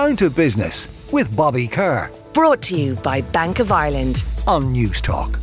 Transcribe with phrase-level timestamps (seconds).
[0.00, 4.24] Down to Business with Bobby Kerr Brought to you by Bank of Ireland.
[4.46, 5.38] on Newstalk.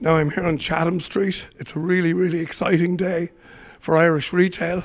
[0.00, 1.46] Now I'm here on Chatham Street.
[1.56, 3.30] It's a really, really exciting day
[3.78, 4.82] for Irish retail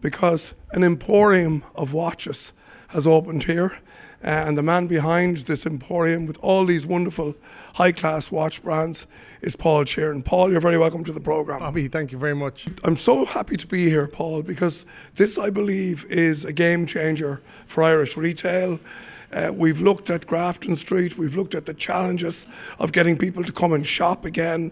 [0.00, 2.54] because an emporium of watches
[2.88, 3.76] has opened here.
[4.24, 7.34] Uh, and the man behind this emporium with all these wonderful
[7.74, 9.06] high class watch brands
[9.40, 10.24] is Paul Sheeran.
[10.24, 11.58] Paul, you're very welcome to the programme.
[11.58, 12.68] Bobby, thank you very much.
[12.84, 14.86] I'm so happy to be here, Paul, because
[15.16, 18.78] this, I believe, is a game changer for Irish retail.
[19.32, 22.46] Uh, we've looked at Grafton Street, we've looked at the challenges
[22.78, 24.70] of getting people to come and shop again.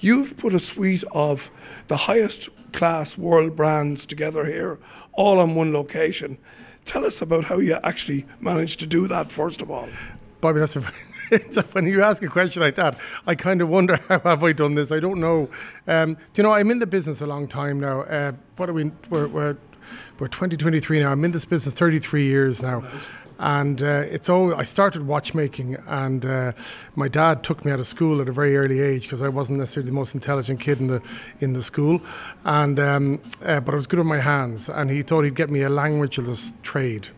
[0.00, 1.50] You've put a suite of
[1.86, 4.78] the highest class world brands together here,
[5.12, 6.38] all on one location.
[6.84, 9.88] Tell us about how you actually managed to do that, first of all.
[10.40, 10.92] Bobby, that's a,
[11.30, 14.42] it's a, when you ask a question like that, I kind of wonder how have
[14.42, 14.90] I done this?
[14.90, 15.48] I don't know.
[15.86, 18.02] Um, do you know, I'm in the business a long time now.
[18.02, 18.90] Uh, what are we?
[19.10, 19.56] We're, we're,
[20.18, 21.12] we're 2023 now.
[21.12, 22.82] I'm in this business 33 years now.
[23.42, 24.54] And uh, it's all.
[24.54, 26.52] I started watchmaking, and uh,
[26.94, 29.60] my dad took me out of school at a very early age because I wasn't
[29.60, 31.02] necessarily the most intelligent kid in the
[31.40, 32.02] in the school,
[32.44, 35.48] and um, uh, but I was good with my hands, and he thought he'd get
[35.48, 37.08] me a languageless trade.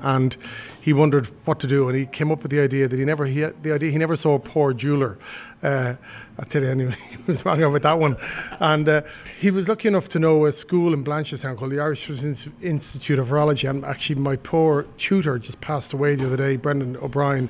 [0.00, 0.36] And
[0.80, 1.88] he wondered what to do.
[1.88, 4.14] And he came up with the idea that he never he the idea he never
[4.14, 5.18] saw a poor jeweler
[5.62, 5.94] uh,
[6.38, 8.16] I tell you anyway he was wrong with that one
[8.60, 9.02] and uh,
[9.38, 13.28] he was lucky enough to know a school in Blanchardstown called the Irish Institute of
[13.28, 17.48] Horology and actually my poor tutor just passed away the other day Brendan O'Brien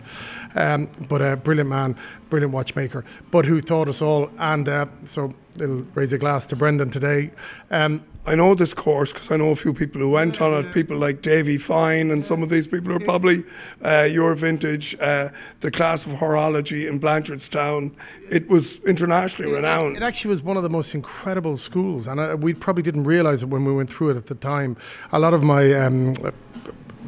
[0.55, 1.97] um, but a brilliant man
[2.31, 6.57] brilliant watchmaker but who taught us all and uh, so they'll raise a glass to
[6.57, 7.31] Brendan today
[7.71, 10.73] um, I know this course because I know a few people who went on it.
[10.73, 13.45] People like Davy Fine, and some of these people are probably
[13.85, 14.97] uh, your vintage.
[14.99, 15.29] Uh,
[15.61, 17.93] the class of horology in Blanchardstown.
[18.31, 19.97] It was internationally renowned.
[19.97, 23.43] It actually was one of the most incredible schools, and I, we probably didn't realize
[23.43, 24.77] it when we went through it at the time.
[25.13, 26.15] A lot of my um,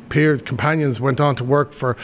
[0.09, 1.97] peers, companions, went on to work for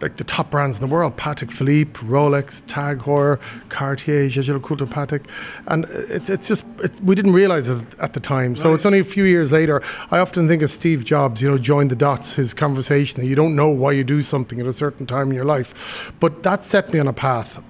[0.00, 5.26] like the top brands in the world: Patek Philippe, Rolex, Tag Heuer, Cartier, Jaeger-LeCoultre, Patek,
[5.66, 8.56] and it's it's just it's, we didn't realize it at the time.
[8.56, 9.82] So it's only a few years later.
[10.10, 11.42] I often think of Steve Jobs.
[11.42, 12.34] You know, join the dots.
[12.34, 15.34] His conversation that you don't know why you do something at a certain time in
[15.34, 17.60] your life, but that set me on a path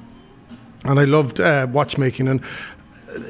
[0.84, 2.40] and I loved uh, watchmaking and
[3.14, 3.20] uh,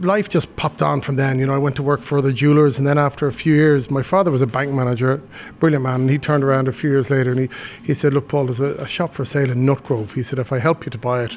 [0.00, 1.38] life just popped on from then.
[1.38, 3.90] You know, I went to work for the jewelers, and then after a few years,
[3.90, 5.22] my father was a bank manager,
[5.60, 7.48] brilliant man, and he turned around a few years later and he,
[7.82, 10.52] he said, "Look, Paul, there's a, a shop for sale in Nutgrove." He said, "If
[10.52, 11.34] I help you to buy it,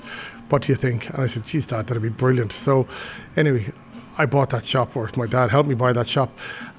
[0.50, 2.88] what do you think?" And I said, "Geez, Dad, that'd be brilliant." So,
[3.38, 3.72] anyway.
[4.18, 6.30] I bought that shop, or my dad helped me buy that shop,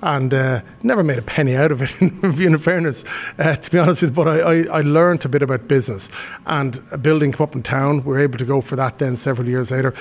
[0.02, 1.94] and uh, never made a penny out of it.
[2.00, 3.04] In fairness,
[3.38, 6.08] uh, to be honest with you, but I, I, I learned a bit about business,
[6.46, 7.98] and a building came up in town.
[8.04, 9.94] We were able to go for that then several years later,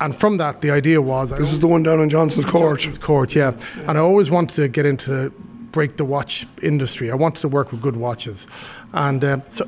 [0.00, 2.80] and from that, the idea was I This is the one down in Johnson's Court.
[2.80, 3.54] Johnson's Court, yeah.
[3.86, 5.32] And I always wanted to get into the
[5.72, 7.10] break the watch industry.
[7.10, 8.46] I wanted to work with good watches.
[8.92, 9.64] And uh, so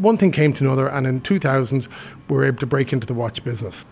[0.00, 1.86] one thing came to another, and in 2000,
[2.28, 3.84] we were able to break into the watch business.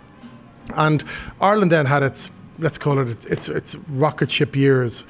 [0.75, 1.05] And
[1.41, 5.05] Ireland then had its, let's call it, its, its, rocket ship years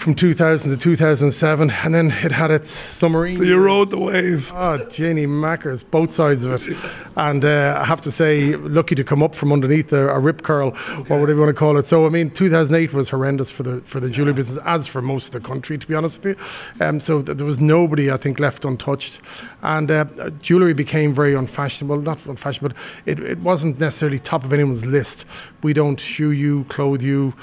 [0.00, 3.36] from 2000 to 2007, and then it had its submarine.
[3.36, 4.50] So you rode the wave.
[4.54, 6.76] Oh, Jenny Mackers, both sides of it.
[7.16, 10.40] And uh, I have to say, lucky to come up from underneath a, a rip
[10.40, 10.68] curl,
[11.10, 11.84] or whatever you want to call it.
[11.84, 15.34] So, I mean, 2008 was horrendous for the for the jewellery business, as for most
[15.34, 16.86] of the country, to be honest with you.
[16.86, 19.20] Um, so th- there was nobody, I think, left untouched.
[19.60, 22.00] And uh, jewellery became very unfashionable.
[22.00, 25.26] Not unfashionable, but it, it wasn't necessarily top of anyone's list.
[25.62, 27.34] We don't shoe you, clothe you,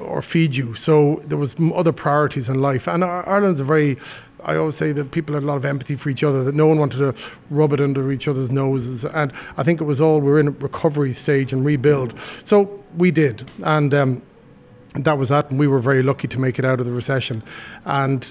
[0.00, 0.74] or feed you.
[0.74, 2.86] So there was m- other priorities in life.
[2.88, 3.98] And Ireland's a very
[4.44, 6.66] I always say that people had a lot of empathy for each other, that no
[6.66, 7.14] one wanted to
[7.48, 9.04] rub it under each other's noses.
[9.04, 12.18] And I think it was all, we're in a recovery stage and rebuild.
[12.42, 13.48] So we did.
[13.62, 14.22] And um,
[14.94, 17.42] that was that, and we were very lucky to make it out of the recession.
[17.86, 18.24] And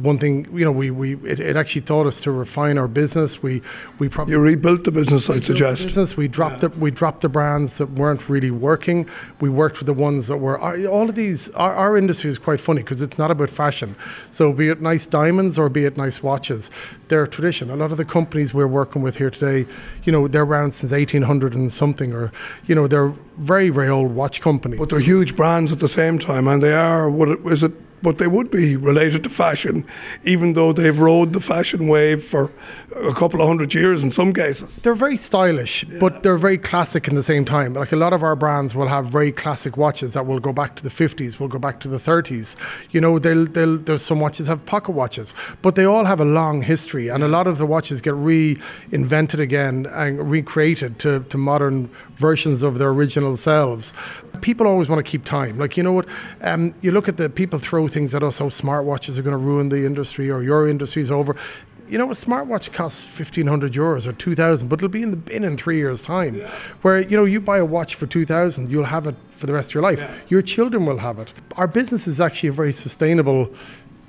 [0.00, 3.42] one thing, you know, we, we it, it actually taught us to refine our business.
[3.42, 3.60] We
[3.98, 5.84] we probably You rebuilt the business, I'd suggest.
[5.84, 6.16] business.
[6.16, 9.08] We dropped the we dropped the brands that weren't really working.
[9.40, 10.58] We worked with the ones that were.
[10.58, 13.94] All of these, our, our industry is quite funny because it's not about fashion.
[14.30, 16.70] So be it nice diamonds or be it nice watches,
[17.08, 17.70] they're a tradition.
[17.70, 19.70] A lot of the companies we're working with here today,
[20.04, 22.32] you know, they're around since 1800 and something, or
[22.66, 24.76] you know, they're very very old watch company.
[24.76, 27.72] But they're huge brands at the same time, and they are what is it?
[28.02, 29.84] But they would be related to fashion,
[30.24, 32.50] even though they've rode the fashion wave for
[32.94, 34.76] a couple of hundred years in some cases.
[34.76, 37.74] they're very stylish, but they're very classic in the same time.
[37.74, 40.76] Like a lot of our brands will have very classic watches that will go back
[40.76, 42.56] to the 50s, will go back to the 30s.
[42.90, 46.24] You know, they'll, they'll, there's some watches have pocket watches, but they all have a
[46.24, 51.38] long history, and a lot of the watches get reinvented again and recreated to, to
[51.38, 53.92] modern versions of their original selves.
[54.40, 55.58] People always want to keep time.
[55.58, 56.06] Like, you know what?
[56.42, 58.40] Um, you look at the people throw throw things at us.
[58.40, 61.36] Oh, smartwatches are going to ruin the industry, or your industry's over.
[61.88, 65.12] You know, a smartwatch costs fifteen hundred euros or two thousand, but it'll be in
[65.12, 66.40] the bin in three years' time.
[66.82, 69.54] Where you know you buy a watch for two thousand, you'll have it for the
[69.54, 70.02] rest of your life.
[70.28, 71.32] Your children will have it.
[71.56, 73.50] Our business is actually a very sustainable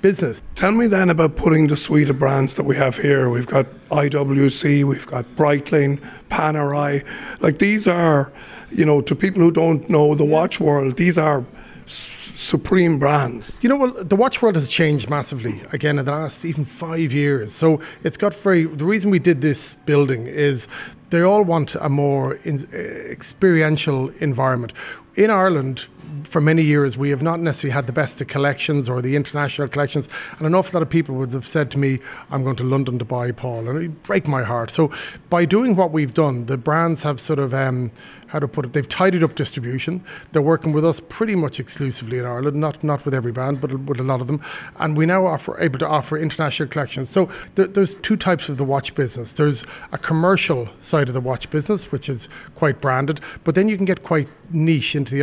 [0.02, 0.42] business.
[0.54, 3.30] Tell me then about putting the suite of brands that we have here.
[3.30, 6.00] We've got IWC, we've got Breitling,
[6.30, 7.04] Panerai.
[7.40, 8.32] Like these are,
[8.70, 11.44] you know, to people who don't know the watch world, these are
[11.88, 13.58] supreme brands.
[13.60, 17.12] You know, well, the watch world has changed massively again in the last even five
[17.12, 17.52] years.
[17.52, 18.64] So it's got very.
[18.64, 20.68] The reason we did this building is
[21.10, 24.72] they all want a more in, uh, experiential environment.
[25.16, 25.86] In Ireland,
[26.24, 29.68] for many years, we have not necessarily had the best of collections or the international
[29.68, 30.08] collections.
[30.38, 31.98] And an awful lot of people would have said to me,
[32.30, 33.68] I'm going to London to buy Paul.
[33.68, 34.70] And it break my heart.
[34.70, 34.90] So
[35.30, 37.90] by doing what we've done, the brands have sort of, um,
[38.28, 40.04] how to put it, they've tidied up distribution.
[40.32, 43.72] They're working with us pretty much exclusively in Ireland, not, not with every brand, but
[43.72, 44.42] with a lot of them.
[44.76, 47.08] And we now offer able to offer international collections.
[47.08, 49.32] So th- there's two types of the watch business.
[49.32, 53.76] There's a commercial side of the watch business, which is quite branded, but then you
[53.76, 55.22] can get quite niche into the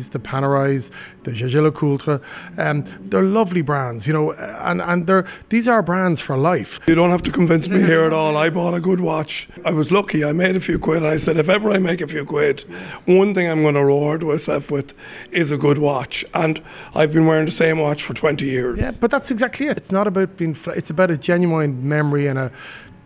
[0.00, 0.90] The Panerais,
[1.24, 2.20] the Jaeger LeCoultre.
[2.58, 6.80] Um, they're lovely brands, you know, and, and they're, these are brands for life.
[6.86, 8.36] You don't have to convince me here at all.
[8.36, 9.48] I bought a good watch.
[9.64, 10.24] I was lucky.
[10.24, 10.98] I made a few quid.
[10.98, 12.60] And I said, if ever I make a few quid,
[13.06, 14.94] one thing I'm going to reward myself with
[15.30, 16.24] is a good watch.
[16.34, 16.62] And
[16.94, 18.78] I've been wearing the same watch for 20 years.
[18.78, 19.76] Yeah, but that's exactly it.
[19.76, 20.54] It's not about being.
[20.54, 22.52] Fl- it's about a genuine memory and a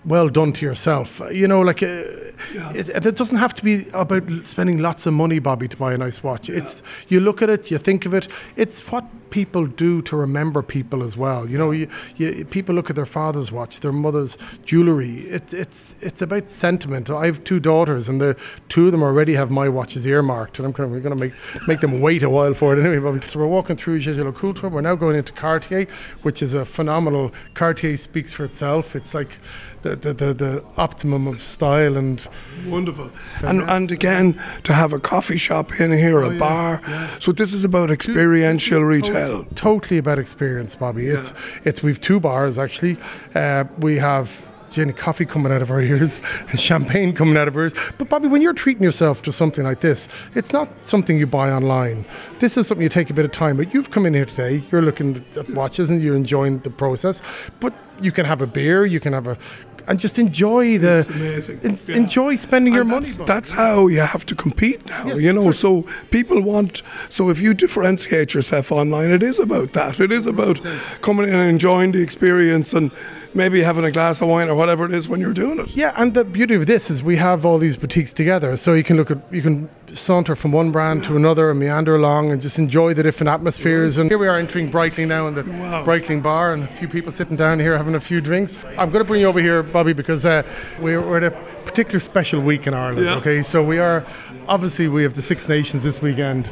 [0.04, 1.20] well done to yourself.
[1.32, 2.04] You know, like uh,
[2.50, 5.92] it, and it doesn't have to be about spending lots of money, Bobby, to buy
[5.92, 6.48] a nice watch.
[6.48, 8.28] It's you look at it, you think of it.
[8.56, 11.48] It's what people do to remember people as well.
[11.48, 15.20] You know, you, you people look at their father's watch, their mother's jewelry.
[15.28, 17.10] It, it's it's about sentiment.
[17.10, 18.36] I have two daughters, and the
[18.68, 21.68] two of them already have my watches earmarked, and I'm kind of going to make
[21.68, 22.98] make them wait a while for it anyway.
[22.98, 23.26] Bobby.
[23.26, 24.70] So we're walking through Jaeger LeCoultre.
[24.70, 25.86] We're now going into Cartier,
[26.22, 27.32] which is a phenomenal.
[27.54, 28.96] Cartier speaks for itself.
[28.96, 29.38] It's like
[29.82, 32.25] the the, the, the optimum of style and
[32.67, 33.11] Wonderful.
[33.43, 36.81] And, and again, to have a coffee shop in here, a bar.
[36.87, 37.19] Yeah.
[37.19, 39.44] So this is about experiential retail.
[39.55, 41.06] totally about experience, Bobby.
[41.06, 41.32] It's
[41.64, 42.96] it's we've two bars actually.
[43.34, 46.20] Uh, we have gin and coffee coming out of our ears
[46.50, 47.75] and champagne coming out of our ears.
[47.99, 51.50] But Bobby, when you're treating yourself to something like this, it's not something you buy
[51.50, 52.05] online.
[52.40, 53.56] This is something you take a bit of time.
[53.56, 54.62] But you've come in here today.
[54.70, 57.22] You're looking at watches and you're enjoying the process.
[57.61, 58.84] But you can have a beer.
[58.84, 59.38] You can have a
[59.88, 61.60] and just enjoy the It's amazing.
[61.64, 61.96] en- Yeah.
[61.96, 63.04] enjoy spending your And money.
[63.06, 63.26] that's, Bobby.
[63.32, 65.52] that's how you have to compete now, you know.
[65.52, 66.82] So people want.
[67.08, 70.00] So if you differentiate yourself online, it is about that.
[70.00, 70.60] It is about
[71.02, 72.90] coming in and enjoying the experience and
[73.34, 75.76] maybe having a glass of wine or whatever it is when you're doing it.
[75.76, 78.82] Yeah, and the beauty of this is we have all these boutiques together, so you
[78.82, 82.40] can look at you can saunter from one brand to another and meander along and
[82.40, 83.98] just enjoy the different atmospheres.
[83.98, 87.12] And here we are entering Breitling now in the Breitling bar, and a few people
[87.12, 88.58] sitting down here having a few drinks.
[88.78, 90.42] I'm going to bring you over here, Bobby, because uh,
[90.80, 91.30] we're, we're at a
[91.64, 93.06] particular special week in Ireland.
[93.06, 93.16] Yeah.
[93.16, 94.04] Okay, so we are
[94.48, 96.50] obviously we have the Six Nations this weekend.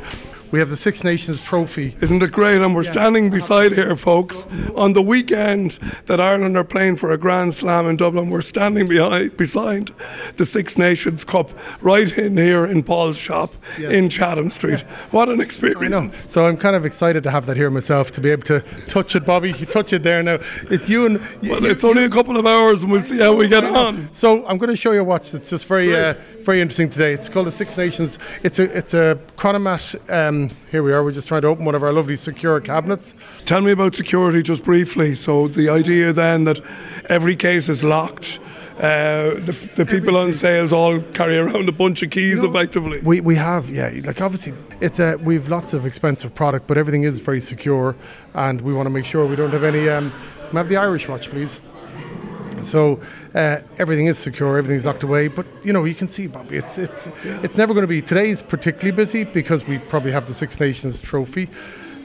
[0.54, 1.96] We have the Six Nations trophy.
[2.00, 2.62] Isn't it great?
[2.62, 4.46] And we're standing beside here, folks,
[4.76, 8.30] on the weekend that Ireland are playing for a Grand Slam in Dublin.
[8.30, 9.90] We're standing behind, beside
[10.36, 14.82] the Six Nations Cup, right in here in Paul's shop in Chatham Street.
[15.10, 16.30] What an experience!
[16.30, 19.16] So I'm kind of excited to have that here myself to be able to touch
[19.16, 19.50] it, Bobby.
[19.50, 20.38] You touch it there now.
[20.70, 23.48] It's you and Well, it's only a couple of hours, and we'll see how we
[23.48, 24.08] get on.
[24.12, 27.12] So I'm going to show you a watch that's just very, uh, very interesting today.
[27.12, 28.20] It's called the Six Nations.
[28.44, 29.98] It's a, it's a Chronomat.
[30.08, 31.04] Um, here we are.
[31.04, 33.14] We're just trying to open one of our lovely secure cabinets.
[33.44, 35.14] Tell me about security just briefly.
[35.14, 36.60] So the idea then that
[37.08, 38.40] every case is locked.
[38.76, 43.00] Uh, the, the people on sales all carry around a bunch of keys effectively.
[43.02, 47.04] We, we have, yeah, like obviously, it's a, we've lots of expensive product, but everything
[47.04, 47.94] is very secure,
[48.34, 49.88] and we want to make sure we don't have any.
[49.88, 50.12] Um,
[50.52, 51.60] have the Irish watch, please.
[52.64, 53.00] So
[53.34, 55.28] uh, everything is secure, everything's locked away.
[55.28, 58.02] But you know, you can see, Bobby, it's it's it's never going to be.
[58.02, 61.48] Today's particularly busy because we probably have the Six Nations trophy,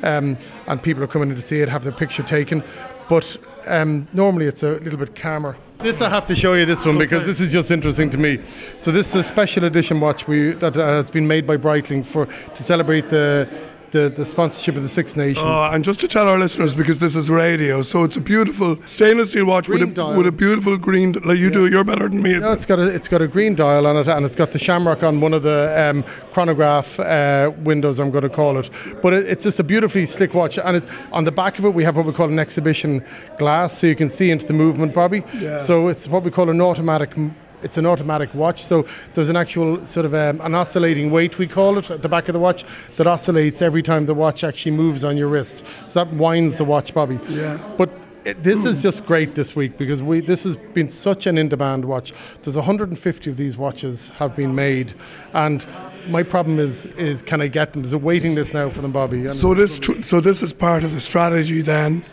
[0.03, 0.37] um,
[0.67, 2.63] and people are coming in to see it, have their picture taken.
[3.09, 5.57] But um, normally it's a little bit calmer.
[5.79, 8.39] This I have to show you this one because this is just interesting to me.
[8.79, 12.25] So this is a special edition watch we that has been made by Breitling for
[12.25, 13.47] to celebrate the.
[13.91, 15.43] The, the sponsorship of the Six Nations.
[15.43, 18.77] Uh, and just to tell our listeners, because this is radio, so it's a beautiful
[18.85, 20.15] stainless steel watch with a, dial.
[20.15, 21.13] with a beautiful green.
[21.13, 22.35] Like you do, you're better than me.
[22.35, 22.59] At No, this.
[22.59, 25.01] it's got a it's got a green dial on it, and it's got the shamrock
[25.01, 27.99] on one of the um, chronograph uh, windows.
[27.99, 28.69] I'm going to call it,
[29.01, 30.59] but it, it's just a beautifully slick watch.
[30.59, 33.03] And it, on the back of it, we have what we call an exhibition
[33.39, 35.23] glass, so you can see into the movement, Bobby.
[35.39, 35.63] Yeah.
[35.63, 37.15] So it's what we call an automatic.
[37.63, 41.47] It's an automatic watch, so there's an actual sort of um, an oscillating weight we
[41.47, 42.63] call it at the back of the watch
[42.97, 45.63] that oscillates every time the watch actually moves on your wrist.
[45.87, 47.19] So that winds the watch, Bobby.
[47.29, 47.57] Yeah.
[47.77, 47.89] But
[48.25, 51.85] it, this is just great this week because we this has been such an in-demand
[51.85, 52.13] watch.
[52.43, 54.93] There's 150 of these watches have been made,
[55.33, 55.65] and
[56.07, 57.81] my problem is is can I get them?
[57.81, 59.25] There's a waiting list now for them, Bobby.
[59.25, 62.03] And So this tw- so this is part of the strategy then.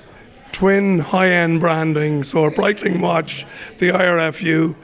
[0.52, 2.22] Twin high-end branding.
[2.22, 3.44] So a Breitling watch,
[3.78, 4.74] the IRFU,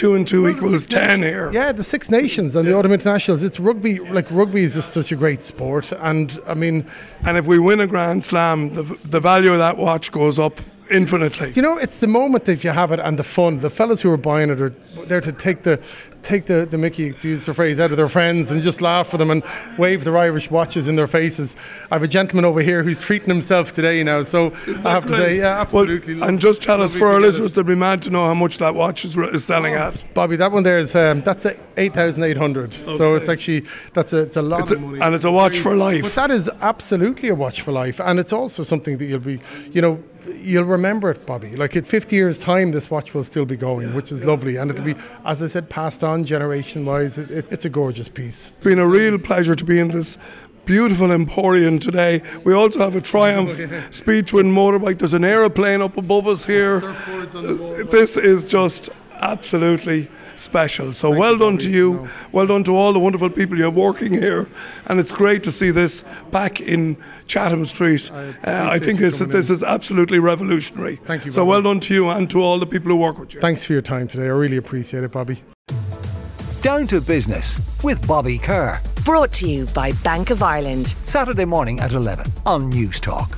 [0.00, 1.52] two and two equals ten here.
[1.52, 3.42] Yeah, the Six Nations and the Autumn Internationals.
[3.42, 3.98] It's rugby.
[3.98, 6.86] Like rugby is just such a great sport, and I mean,
[7.24, 10.58] And if we win a Grand Slam, the, the value of that watch goes up
[10.90, 11.52] infinitely.
[11.54, 13.58] you know, it's the moment that you have it and the fun.
[13.58, 14.74] The fellas who are buying it are
[15.06, 15.80] there to take the
[16.22, 19.08] take the, the Mickey, to use the phrase, out of their friends and just laugh
[19.08, 19.42] for them and
[19.78, 21.56] wave their Irish watches in their faces.
[21.90, 24.52] I have a gentleman over here who's treating himself today now, so
[24.84, 26.16] I have to say, yeah, absolutely.
[26.16, 28.58] Well, and just tell us for our listeners, they'd be mad to know how much
[28.58, 30.12] that watch is, is selling at.
[30.14, 32.74] Bobby, that one there is um, that's eight thousand eight hundred.
[32.74, 35.58] So it's actually that's a it's a lot It's a- money, and it's a watch
[35.58, 36.02] for life.
[36.02, 39.40] But that is absolutely a watch for life, and it's also something that you'll be,
[39.72, 41.56] you know, you'll remember it, Bobby.
[41.56, 44.70] Like in fifty years' time, this watch will still be going, which is lovely, and
[44.70, 47.18] it'll be, as I said, passed on generation-wise.
[47.18, 48.52] It, it, it's a gorgeous piece.
[48.54, 50.18] It's been a real pleasure to be in this
[50.64, 52.22] beautiful Emporium today.
[52.44, 53.50] We also have a Triumph
[53.94, 54.98] Speed Twin motorbike.
[54.98, 56.84] There's an aeroplane up above us here.
[56.84, 60.92] Uh, this is just absolutely special.
[60.92, 61.94] So well done to you.
[61.94, 62.08] No.
[62.32, 64.48] Well done to all the wonderful people you have working here.
[64.86, 66.96] And it's great to see this back in
[67.26, 68.10] Chatham Street.
[68.12, 70.96] Uh, I think you this, this is absolutely revolutionary.
[71.04, 71.48] Thank you, So Bobby.
[71.50, 73.40] well done to you and to all the people who work with you.
[73.40, 74.24] Thanks for your time today.
[74.24, 75.42] I really appreciate it, Bobby.
[76.62, 78.80] Down to business with Bobby Kerr.
[79.04, 80.88] Brought to you by Bank of Ireland.
[81.02, 83.34] Saturday morning at 11 on Newstalk.